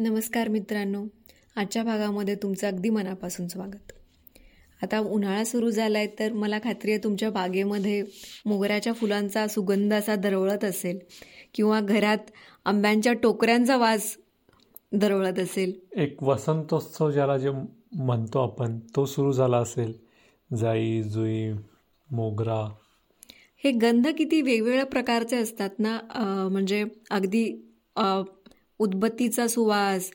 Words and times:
नमस्कार 0.00 0.48
मित्रांनो. 0.48 1.04
आजच्या 1.56 1.82
भागामध्ये 1.84 2.34
तुमचं 2.34 2.66
अगदी 2.66 2.90
मनापासून 2.90 3.48
स्वागत. 3.48 3.92
आता 4.82 4.98
उन्हाळा 4.98 5.44
सुरू 5.44 5.70
झाला 5.70 5.98
आहे 5.98 6.06
तर 6.18 6.32
मला 6.32 6.58
खात्री 6.58 6.90
आहे 6.90 7.02
तुमच्या 7.04 7.30
बागेमध्ये 7.30 8.02
मोगऱ्याच्या 8.46 8.92
फुलांचा 8.92 9.46
सुगंध 9.48 9.94
असा 9.94 10.14
दरवळत 10.14 10.64
असेल 10.64 10.98
किंवा 11.54 11.80
घरात 11.80 12.30
आंब्यांच्या 12.64 13.12
टोकऱ्यांचा 13.12 13.76
वास 13.76 14.16
दरवळत 14.92 15.38
असेल. 15.38 15.72
एक 15.96 16.22
वसंतोत्सव 16.22 17.10
ज्याला 17.10 17.38
जे 17.38 17.50
म्हणतो 17.92 18.42
आपण 18.42 18.78
तो 18.96 19.04
सुरू 19.06 19.32
झाला 19.32 19.58
असेल. 19.58 19.92
जाई 20.50 21.02
जुई 21.02 21.52
मोगरा. 22.10 22.74
हे 23.64 23.70
गंध 23.70 24.08
किती 24.08 24.40
वेगवेगळ्या 24.42 24.86
प्रकारचे 24.86 25.36
असतात 25.36 25.70
ना? 25.78 25.98
म्हणजे 26.52 26.84
अगदी 27.10 27.44
उदबत्तीचा 28.80 29.46
सुवास 29.48 30.10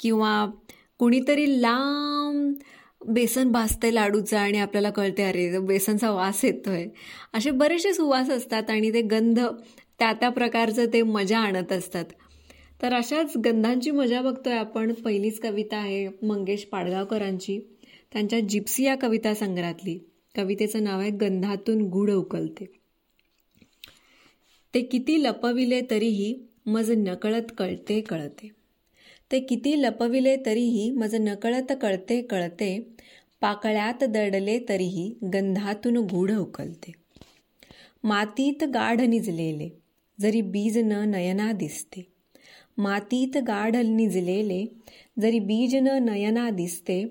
किंवा 0.00 0.46
कुणीतरी 0.98 1.62
लांब 1.62 2.54
बेसन 3.06 3.52
भाजते 3.52 3.94
लाडूचा 3.94 4.40
आणि 4.40 4.58
आपल्याला 4.58 4.90
कळते 4.90 5.22
अरे 5.22 5.58
बेसनचा 5.58 6.10
वास 6.10 6.44
येतोय. 6.44 6.86
असे 7.34 7.50
बरेचसे 7.50 7.92
सुवास 7.94 8.30
असतात 8.30 8.70
आणि 8.70 8.92
ते 8.92 9.02
गंध 9.02 9.40
त्या 9.98 10.12
त्या 10.12 10.28
प्रकारचं 10.28 10.86
ते 10.92 11.02
मजा 11.02 11.38
आणत 11.38 11.72
असतात. 11.72 12.04
तर 12.82 12.92
अशाच 12.92 13.36
गंधांची 13.36 13.90
मजा 13.90 14.22
बघतोय 14.22 14.52
आपण. 14.52 14.92
पहिलीच 14.92 15.40
कविता 15.40 15.76
आहे 15.76 16.08
मंगेश 16.22 16.64
पाडगावकरांची 16.64 17.60
त्यांच्या 18.12 18.40
जिप्सी 18.40 18.84
या 18.84 18.94
कविता 18.94 19.34
संग्रहातली. 19.34 19.98
कवितेचं 20.36 20.84
नाव 20.84 21.00
आहे 21.00 21.10
गंधातून 21.10 21.82
गुढ 21.82 22.10
उकलते. 22.10 22.64
ते 24.74 24.80
किती 24.82 25.22
लपविले 25.22 25.80
तरीही 25.90 26.47
मज 26.68 26.90
नकळत 26.90 27.52
कळते 27.58 28.00
कळते. 28.00 28.48
ते 29.32 29.40
किती 29.40 29.82
लपविले 29.82 30.36
तरीही 30.46 30.90
मज 30.90 31.14
नकळत 31.14 31.72
कळते 31.82 32.22
कळते 32.22 32.88
पाकळ्यात 33.40 34.04
दडले 34.04 34.58
तरीही 34.68 35.14
गंधातून 35.34 35.96
गूढ 35.96 36.30
उकलते. 36.32 36.92
मातीत 38.04 38.64
गाढ 38.64 39.00
निजलेले 39.00 39.68
जरी 40.20 40.40
बीज 40.40 40.78
न 40.78 40.92
नयना 40.92 41.52
दिसते. 41.52 42.12
मातीत 42.78 43.36
गाढ 43.36 43.76
निजलेले 43.76 44.66
जरी 45.20 45.38
बीज 45.38 45.76
न 45.76 45.88
नयना 45.88 46.50
दिसते 46.50 47.04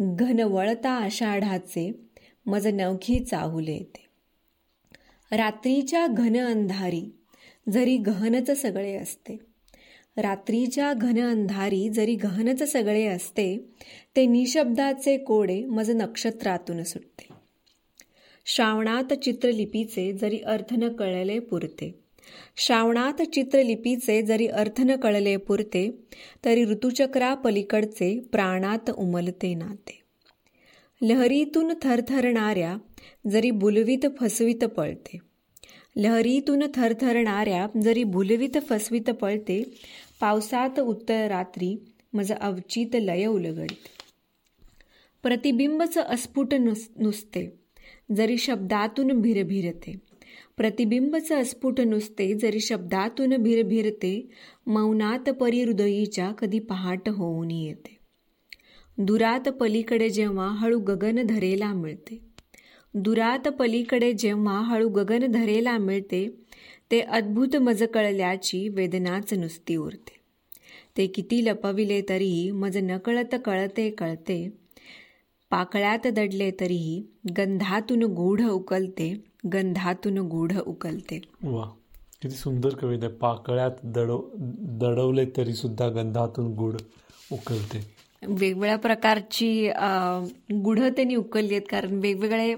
घन 0.00 0.40
वळता 0.40 0.90
आषाढाचे 0.90 2.00
मज 2.46 2.66
नवखी 2.66 3.24
चाहुले 3.24 3.72
येते. 3.72 4.06
रात्रीच्या 5.36 6.06
घन 6.06 6.36
अंधारी 6.36 7.12
जरी 7.72 7.96
गहनच 7.96 8.50
सगळे 8.62 8.94
असते. 8.94 9.38
रात्रीच्या 10.16 10.92
घन 10.92 11.30
अंधारी 11.30 11.88
जरी 11.88 12.14
गहनच 12.14 12.72
सगळे 12.72 13.06
असते 13.06 13.64
ते 14.16 14.26
निशब्दाचे 14.26 15.16
कोडे 15.16 15.64
मज 15.64 15.90
नक्षत्रातून 15.90 16.82
सुटते. 16.82 17.28
श्रावणात 18.46 19.14
चित्रलिपीचे 19.14 20.12
जरी 20.12 20.38
अर्थ 20.38 20.74
न 20.74 20.92
कळले 20.92 21.38
पुरते. 21.38 21.98
श्रावणात 22.56 23.22
चित्रलिपीचे 23.22 24.22
जरी 24.22 24.46
अर्थ 24.46 24.80
न 24.80 24.96
कळले 24.96 25.36
पुरते 25.36 25.98
तरी 26.44 26.64
ऋतुचक्रा 26.64 27.34
पलीकडचे 27.34 28.20
प्राणात 28.20 28.90
उमलते 28.90 29.54
नाते. 29.54 30.02
लहरीतून 31.02 31.72
थरथरणाऱ्या 31.82 32.76
जरी 33.30 33.50
बुलवीत 33.50 34.06
फसवीत 34.20 34.64
पळते. 34.64 35.18
लहरीतून 35.96 36.62
थरथरणाऱ्या 36.74 37.66
जरी 37.80 38.04
भुलवीत 38.04 38.58
फसवीत 38.68 39.10
पळते 39.10 39.62
पावसात 40.20 40.80
उत्तर 40.80 41.28
रात्री 41.28 41.76
मज 42.12 42.32
अवचित 42.32 42.96
लय 42.96 43.26
उलगडते. 43.26 43.96
प्रतिबिंबच 45.22 45.98
अस्फुट 45.98 46.54
नुस 46.54 46.88
नुसते 46.98 47.46
जरी 48.16 48.36
शब्दातून 48.38 49.20
भिरभिरते 49.20 49.94
प्रतिबिंबच 50.56 51.32
अस्फुट 51.32 51.80
नुसते 51.80 52.32
जरी 52.34 52.60
शब्दातून 52.60 53.36
भिरभिरते 53.36 54.30
मौनात 54.66 55.30
परिहृदयीच्या 55.30 56.30
कधी 56.30 56.58
पहाट 56.58 57.08
होऊन 57.08 57.50
येते. 57.50 57.96
दुरात 58.98 59.48
पलीकडे 59.48 60.08
जेव्हा 60.08 60.48
हळू 60.48 60.78
गगन 60.78 61.26
धरेला 61.26 61.72
मिळते. 61.72 62.35
दुरात 62.94 63.48
पलीकडे 63.48 64.12
जेव्हा 64.12 64.60
हळू 64.60 64.88
गगन 64.88 65.26
धरेला 65.32 65.76
मिळते 65.78 66.26
ते 66.90 67.00
अद्भुत 67.00 67.56
मज 67.56 67.82
कळल्याची 67.94 68.68
वेदनाच 68.68 69.32
नुसती 69.34 69.76
उरते. 69.76 70.14
ते 70.96 71.06
किती 71.06 71.44
लपविले 71.44 72.00
तरीही 72.08 72.50
मज 72.50 72.76
नकळत 72.76 73.34
कळते 73.44 73.88
कळते. 73.90 74.48
पाकळ्यात 75.50 76.06
दडले 76.06 76.50
तरीही 76.60 77.02
गंधातून 77.36 78.02
गूढ 78.02 78.40
उकलते 78.42 79.12
गंधातून 79.52 80.18
गूढ 80.18 80.52
उकलते. 80.66 81.20
वा 81.42 81.64
किती 82.22 82.34
सुंदर 82.34 82.74
कविता 82.74 83.08
पाकळ्यात 83.20 83.84
दडव 83.84 84.20
दडवले 84.80 85.24
तरी 85.36 85.52
सुद्धा 85.52 85.88
गंधातून 85.88 86.52
गुड 86.54 86.76
उकलते. 87.32 87.84
वेगवेगळ्या 88.26 88.76
प्रकारची 88.76 89.68
गुढ 90.64 90.78
त्यांनी 90.78 91.14
उकलली 91.14 91.54
आहेत 91.54 91.68
कारण 91.70 91.98
वेगवेगळे 92.02 92.54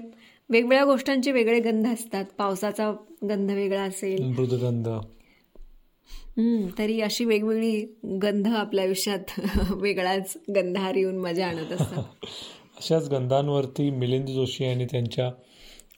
वेगवेगळ्या 0.49 0.85
गोष्टांचे 0.85 1.31
वेगळे 1.31 1.59
गंध 1.59 1.87
असतात. 1.87 2.25
पावसाचा 2.37 2.91
गंध 3.29 3.51
वेगळा 3.51 3.81
असेल. 3.81 4.23
मृदगंध. 4.23 4.89
तरी 6.77 7.01
अशी 7.01 7.25
वेगवेगळी 7.25 7.95
गंध 8.21 8.47
आपल्या 8.47 8.83
आयुष्यात 8.83 9.19
वेगळाच 9.71 10.37
गंधार 10.55 10.95
येऊन 10.95 11.17
मजा 11.17 11.47
आणत 11.47 11.71
असतात. 11.71 12.03
अशाच 12.77 13.09
गंधांवरती 13.09 13.89
मिलिंद 13.89 14.27
जोशी 14.27 14.63
यांनी 14.63 14.85
त्यांच्या 14.85 15.31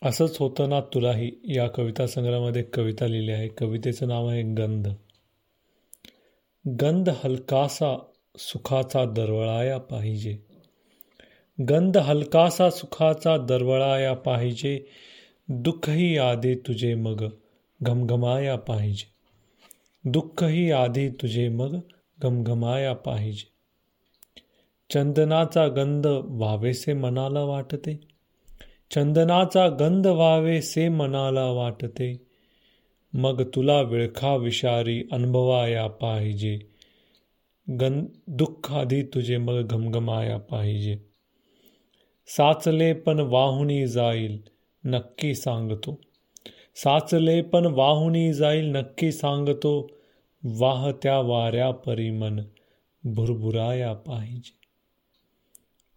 असंच 0.01 0.37
होतं 0.39 0.69
ना 0.69 0.79
तुलाही 0.79 1.31
या 1.43 1.67
कविता 1.67 2.07
संग्रहामध्ये 2.07 2.63
कविता 2.63 3.07
लिहिली 3.07 3.31
आहे. 3.31 3.47
कवितेचं 3.47 4.07
नाव 4.07 4.27
आहे 4.27 4.41
गंध. 4.41 4.87
गंध 6.81 7.09
हलकासा 7.23 7.99
सुखाचा 8.37 9.05
दरवळाया 9.05 9.77
पाहिजे. 9.77 10.50
गंध 11.69 11.97
हलकासा 11.97 12.69
सुखाचा 12.69 13.37
दरवळाया 13.37 14.13
पाहिजे 14.13 14.85
दुःखही 15.49 16.17
आधी 16.17 16.55
तुझे 16.55 16.95
मग 16.95 17.29
घमघमाया 17.81 18.55
पाहिजे. 18.55 19.11
दुःखही 20.05 20.71
आधी 20.71 21.09
तुझे 21.09 21.49
मग 21.49 21.77
घमघमाया 22.21 22.93
पाहिजे. 22.93 23.51
चंदनाचा 24.89 25.67
गंध 25.67 26.07
व्हावेसे 26.07 26.93
मनाला 26.93 27.43
वाटते. 27.43 27.99
चंदनाचा 28.91 29.67
गंध 29.67 30.07
व्हावेसे 30.07 30.89
मनाला 30.89 31.45
वाटते. 31.45 32.27
मग 33.13 33.43
तुला 33.55 33.81
विळखा 33.81 34.35
विषारी 34.35 35.03
अनुभवाया 35.11 35.87
पाहिजे. 35.87 36.59
गं 37.69 38.05
दुःख 38.27 38.71
आधी 38.71 39.03
तुझे 39.03 39.37
मग 39.37 39.67
घमघमाया 39.67 40.37
पाहिजे. 40.37 41.10
साचले 42.27 42.93
पण 42.93 43.19
वाहुनी 43.19 43.87
जाईल 43.87 44.41
नक्की 44.85 45.35
सांगतो. 45.35 46.01
साचले 46.75 47.41
पण 47.41 47.65
वाहुनी 47.65 48.33
जाईल 48.33 48.65
नक्की 48.65 49.11
सांगतो. 49.11 49.91
वाहत्या 50.43 51.19
वाऱ्या 51.19 51.71
परिमन 51.71 52.39
भुरभुराया 53.03 53.93
पाहिजे. 53.93 54.57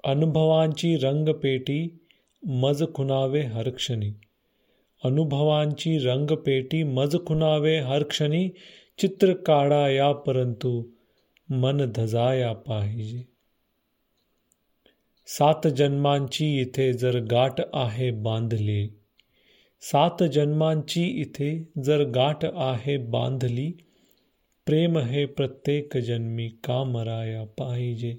अनुभवांची 0.05 0.97
रंगपेटी 0.97 1.99
मज 2.47 2.84
खुणावे 2.95 3.41
हरक्षणी 3.41 4.13
अनुभवांची 5.05 5.98
रंगपेटी 5.98 6.83
मज 6.83 7.16
खुणावे 7.27 7.78
हरक्षणी 7.78 8.48
चित्र 8.98 9.33
काढाया 9.33 10.13
परंतु 10.13 10.83
मन 11.48 11.93
धजाया 11.95 12.53
पाहिजे. 12.53 13.34
सात 15.26 15.66
जन्मांची 15.66 16.60
इथे 16.60 16.92
जर 16.92 17.18
गाठ 17.18 17.60
आहे 17.74 18.10
बांधली 18.10 18.88
सात 19.80 20.22
जन्मांची 20.22 21.06
इथे 21.06 21.68
जर 21.84 22.03
गाठ 22.03 22.44
आहे 22.44 22.97
बांधली 22.97 23.72
प्रेम 24.66 24.98
हे 24.98 25.26
प्रत्येक 25.26 25.97
जन्मी 25.97 26.48
का 26.48 26.84
मराया 26.84 27.44
पाहिजे 27.44 28.16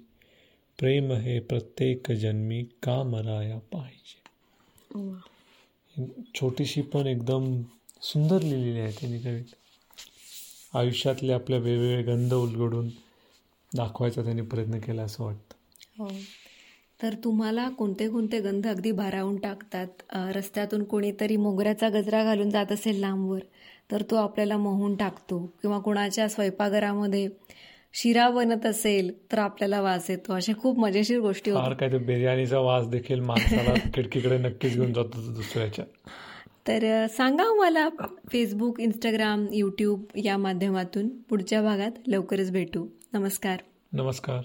प्रेम 0.80 1.12
हे 1.12 1.40
प्रत्येक 1.40 2.12
जन्मी 2.12 2.64
का 2.84 3.04
मराया 3.04 3.60
पाहिजे 3.60 4.22
छोटीशी 6.36 6.82
पण 6.82 7.08
एकदम 7.08 7.62
सुंदर 8.02 8.42
लिहिलेली 8.42 8.80
आहे 8.80 8.92
त्यांनी 8.92 9.20
कविता 9.20 10.80
आयुष्यातले 10.80 11.34
आपल्या 11.34 11.60
वेगवेगळे 11.60 12.04
गंध 12.04 12.34
उलगडून 12.34 12.90
दाखवायचा 13.76 14.24
त्यांनी 14.24 14.42
प्रयत्न 14.42 14.80
केला 14.80 15.04
असं 15.04 15.24
वाटतं. 15.24 15.54
हो. 16.04 16.10
तर 17.04 17.14
तुम्हाला 17.24 17.70
कोणते 17.70 18.10
कोणते 18.10 18.40
गंध 18.40 18.68
अगदी 18.68 18.92
भारावून 18.92 19.38
टाकतात? 19.38 19.88
रस्त्यातून 20.14 20.84
कोणीतरी 20.84 21.38
मोगऱ्याचा 21.38 21.90
गजरा 21.90 22.24
घालून 22.24 22.50
जात 22.50 22.72
असेल 22.72 23.00
लांबवर 23.00 23.40
तर 23.92 24.02
तो 24.02 24.16
आपल्याला 24.16 24.58
मोहून 24.58 24.96
टाकतो. 24.96 25.54
किंवा 25.62 25.80
कोणाच्या 25.80 26.30
स्वयंपाकघरामध्ये 26.30 27.28
शिरा 27.94 28.30
बनत 28.30 28.66
असेल 28.66 29.32
तर 29.32 29.40
आपल्याला 29.40 29.82
वास 29.82 30.10
येतो. 30.10 30.34
अशा 30.34 30.54
खूप 30.60 30.80
मजेशीर 30.80 31.20
गोष्टी 31.20 31.52
काय 31.52 31.92
ते 31.92 31.98
बिर्याणीचा 31.98 32.60
वास 32.60 32.88
देखील 32.88 33.20
माणसाला 33.20 33.74
खिडकीकडे 33.94 34.38
नक्कीच 34.38 34.74
घेऊन 34.74 34.94
जातो 34.94 35.34
दुसऱ्याच्या. 35.34 35.86
तर 36.68 37.08
सांगा 37.08 37.54
मला 37.54 37.90
फेसबुक 38.32 38.80
इंस्टाग्राम 38.80 39.46
यूट्यूब 39.52 40.04
या 40.16 40.38
माध्यमातून 40.38 41.10
पुढच्या 41.10 41.62
भागात 41.62 41.92
लवकरच 42.08 42.52
भेटू. 42.52 42.88
नमस्कार. 43.14 43.58
नमस्कार. 43.94 44.40